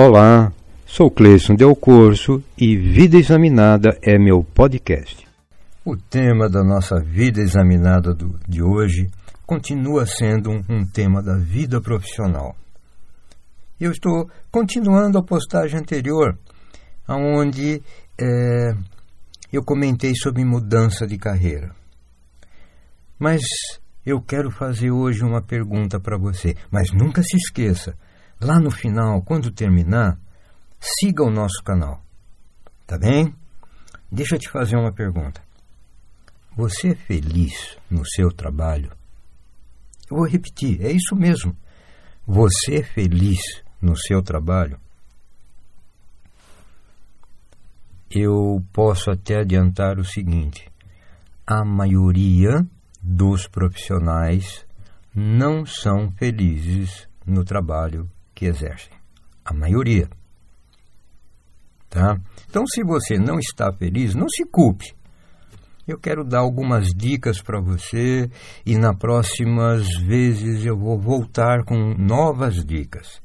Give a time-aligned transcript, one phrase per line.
[0.00, 0.52] Olá,
[0.86, 5.26] sou Cleison Del Corso e Vida Examinada é meu podcast.
[5.84, 9.10] O tema da nossa vida examinada do, de hoje
[9.44, 12.54] continua sendo um, um tema da vida profissional.
[13.80, 16.38] Eu estou continuando a postagem anterior,
[17.08, 17.82] onde
[18.16, 18.76] é,
[19.52, 21.74] eu comentei sobre mudança de carreira.
[23.18, 23.40] Mas
[24.06, 26.54] eu quero fazer hoje uma pergunta para você.
[26.70, 27.96] Mas nunca se esqueça
[28.40, 30.16] Lá no final, quando terminar,
[30.78, 32.00] siga o nosso canal.
[32.86, 33.34] Tá bem?
[34.10, 35.42] Deixa eu te fazer uma pergunta.
[36.56, 38.92] Você é feliz no seu trabalho?
[40.08, 41.56] Eu vou repetir, é isso mesmo.
[42.26, 43.40] Você é feliz
[43.82, 44.78] no seu trabalho?
[48.10, 50.70] Eu posso até adiantar o seguinte:
[51.46, 52.64] a maioria
[53.02, 54.64] dos profissionais
[55.14, 58.92] não são felizes no trabalho que exercem.
[59.44, 60.08] A maioria.
[61.90, 62.16] Tá?
[62.48, 64.94] Então, se você não está feliz, não se culpe.
[65.86, 68.30] Eu quero dar algumas dicas para você
[68.64, 73.20] e nas próximas vezes eu vou voltar com novas dicas.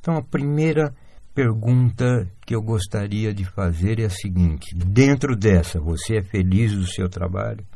[0.00, 0.94] Então, a primeira
[1.34, 6.86] pergunta que eu gostaria de fazer é a seguinte: dentro dessa, você é feliz do
[6.86, 7.66] seu trabalho?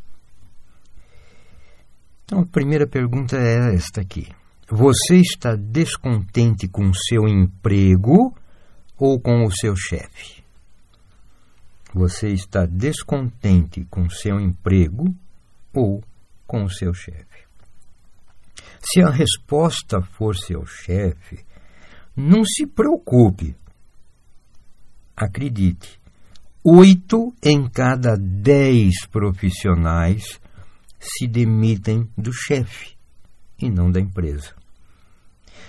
[2.24, 4.28] Então, a primeira pergunta é esta aqui.
[4.72, 8.32] Você está descontente com seu emprego
[8.96, 10.44] ou com o seu chefe?
[11.92, 15.12] Você está descontente com seu emprego
[15.74, 16.00] ou
[16.46, 17.48] com o seu chefe?
[18.80, 21.44] Se a resposta for seu chefe,
[22.14, 23.56] não se preocupe.
[25.16, 26.00] Acredite,
[26.62, 30.40] oito em cada dez profissionais
[31.00, 32.96] se demitem do chefe
[33.60, 34.59] e não da empresa.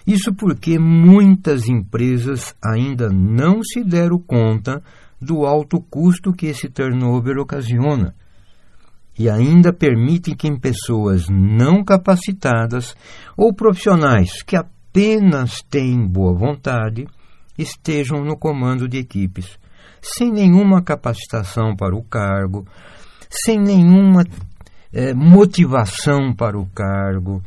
[0.06, 4.82] Isso porque muitas empresas ainda não se deram conta
[5.22, 8.16] do alto custo que esse turnover ocasiona.
[9.18, 12.96] E ainda permitem que pessoas não capacitadas
[13.38, 17.08] ou profissionais que apenas têm boa vontade
[17.58, 19.60] estejam no comando de equipes,
[20.02, 22.66] sem nenhuma capacitação para o cargo,
[23.30, 24.24] sem nenhuma
[24.92, 27.44] é, motivação para o cargo,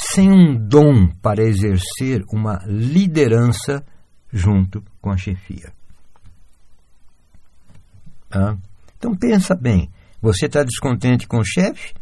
[0.00, 3.84] sem um dom para exercer uma liderança
[4.32, 5.72] junto com a chefia.
[8.30, 8.56] Ah,
[8.96, 9.90] então pensa bem,
[10.20, 11.94] você está descontente com o chefe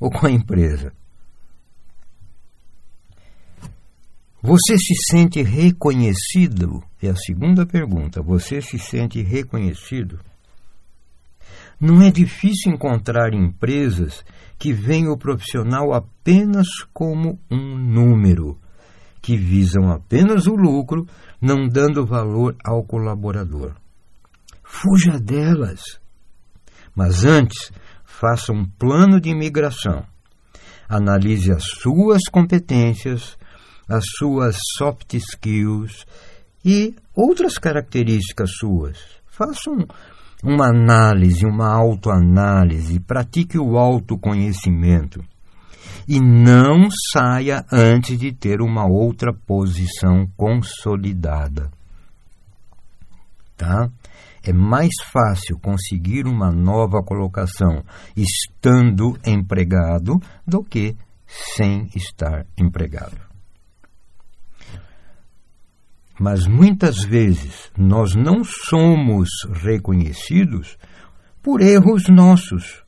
[0.00, 0.92] ou com a empresa?
[4.40, 6.82] Você se sente reconhecido?
[7.02, 8.22] É a segunda pergunta.
[8.22, 10.20] Você se sente reconhecido?
[11.80, 14.24] Não é difícil encontrar empresas
[14.58, 18.58] que veem o profissional apenas como um número,
[19.22, 21.06] que visam apenas o lucro,
[21.40, 23.74] não dando valor ao colaborador.
[24.64, 26.00] Fuja delas.
[26.94, 27.70] Mas antes,
[28.04, 30.04] faça um plano de imigração.
[30.88, 33.38] Analise as suas competências,
[33.88, 36.04] as suas soft skills
[36.64, 38.98] e outras características suas.
[39.26, 39.86] Faça um,
[40.42, 45.22] uma análise, uma autoanálise, pratique o autoconhecimento
[46.06, 51.70] e não saia antes de ter uma outra posição consolidada.
[53.56, 53.90] Tá?
[54.42, 57.84] É mais fácil conseguir uma nova colocação
[58.16, 63.27] estando empregado do que sem estar empregado.
[66.18, 69.28] Mas muitas vezes nós não somos
[69.62, 70.76] reconhecidos
[71.42, 72.82] por erros nossos.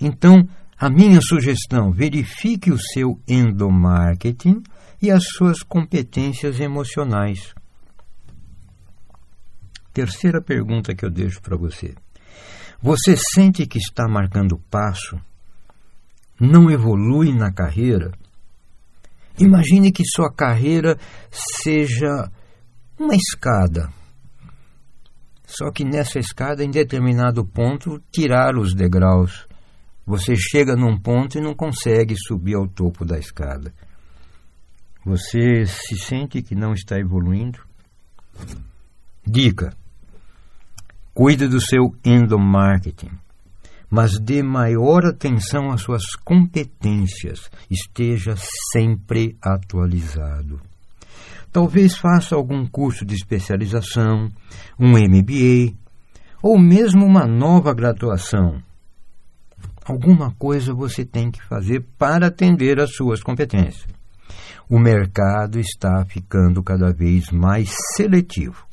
[0.00, 0.48] Então,
[0.78, 4.62] a minha sugestão: verifique o seu endomarketing
[5.02, 7.54] e as suas competências emocionais.
[9.92, 11.94] Terceira pergunta que eu deixo para você.
[12.82, 15.20] Você sente que está marcando passo?
[16.40, 18.12] Não evolui na carreira?
[19.38, 20.96] Imagine que sua carreira
[21.30, 22.30] seja
[22.98, 23.90] uma escada.
[25.44, 29.46] Só que nessa escada, em determinado ponto, tirar os degraus.
[30.06, 33.72] Você chega num ponto e não consegue subir ao topo da escada.
[35.04, 37.58] Você se sente que não está evoluindo?
[39.26, 39.74] Dica:
[41.12, 43.23] cuide do seu endomarketing
[43.94, 48.34] mas dê maior atenção às suas competências, esteja
[48.72, 50.60] sempre atualizado.
[51.52, 54.28] Talvez faça algum curso de especialização,
[54.76, 55.76] um MBA,
[56.42, 58.60] ou mesmo uma nova graduação.
[59.84, 63.86] Alguma coisa você tem que fazer para atender às suas competências.
[64.68, 68.66] O mercado está ficando cada vez mais seletivo.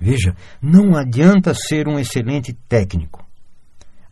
[0.00, 3.25] Veja, não adianta ser um excelente técnico.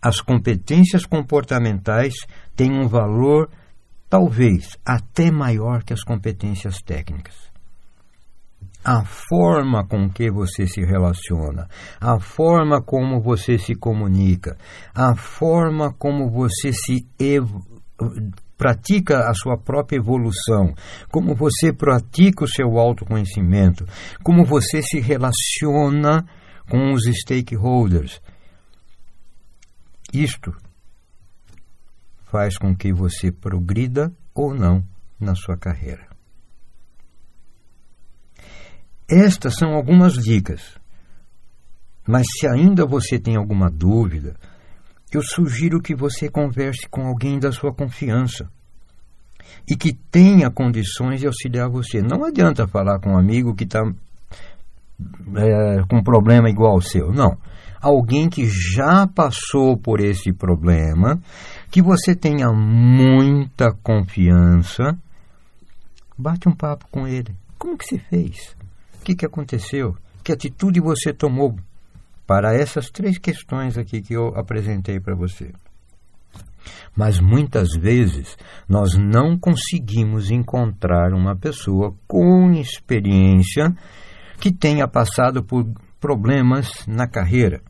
[0.05, 2.13] As competências comportamentais
[2.55, 3.49] têm um valor
[4.11, 7.35] talvez até maior que as competências técnicas.
[8.85, 11.67] A forma com que você se relaciona,
[11.99, 14.59] a forma como você se comunica,
[14.95, 17.07] a forma como você se
[18.59, 20.75] pratica a sua própria evolução,
[21.11, 23.87] como você pratica o seu autoconhecimento,
[24.23, 26.27] como você se relaciona
[26.69, 28.21] com os stakeholders.
[30.15, 30.55] Isto
[32.23, 34.85] faz com que você progrida ou não
[35.19, 36.07] na sua carreira.
[39.09, 40.79] Estas são algumas dicas.
[42.07, 44.37] Mas se ainda você tem alguma dúvida,
[45.13, 48.49] eu sugiro que você converse com alguém da sua confiança
[49.69, 52.03] e que tenha condições de auxiliar você.
[52.03, 53.81] Não adianta falar com um amigo que está
[55.37, 57.13] é, com um problema igual ao seu.
[57.13, 57.37] Não.
[57.85, 61.21] Alguém que já passou por esse problema,
[61.71, 64.99] que você tenha muita confiança,
[66.17, 67.37] bate um papo com ele.
[67.59, 68.57] Como que você fez?
[68.99, 69.95] O que, que aconteceu?
[70.25, 71.57] Que atitude você tomou
[72.27, 75.53] para essas três questões aqui que eu apresentei para você.
[76.97, 78.35] Mas muitas vezes
[78.67, 83.77] nós não conseguimos encontrar uma pessoa com experiência
[84.41, 85.67] que tenha passado por
[86.01, 87.61] problemas na carreira.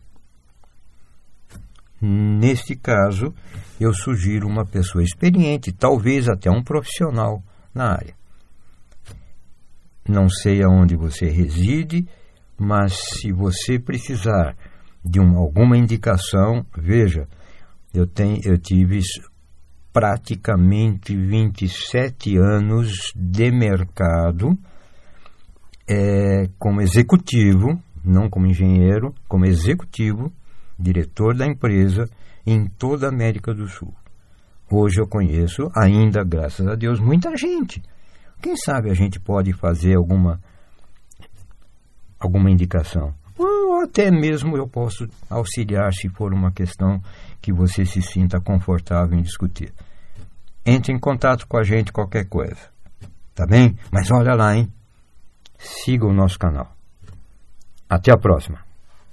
[2.44, 3.34] Neste caso,
[3.80, 7.42] eu sugiro uma pessoa experiente, talvez até um profissional
[7.74, 8.14] na área.
[10.06, 12.06] Não sei aonde você reside,
[12.58, 14.54] mas se você precisar
[15.02, 17.26] de um, alguma indicação, veja,
[17.94, 19.00] eu, tenho, eu tive
[19.90, 24.50] praticamente 27 anos de mercado
[25.88, 30.30] é, como executivo, não como engenheiro, como executivo,
[30.78, 32.06] diretor da empresa
[32.46, 33.94] em toda a América do Sul.
[34.70, 37.82] Hoje eu conheço, ainda graças a Deus, muita gente.
[38.42, 40.40] Quem sabe a gente pode fazer alguma
[42.18, 43.14] alguma indicação.
[43.38, 47.02] Ou até mesmo eu posso auxiliar se for uma questão
[47.40, 49.72] que você se sinta confortável em discutir.
[50.64, 52.72] Entre em contato com a gente qualquer coisa.
[53.34, 53.76] Tá bem?
[53.92, 54.72] Mas olha lá, hein?
[55.58, 56.74] Siga o nosso canal.
[57.88, 58.63] Até a próxima.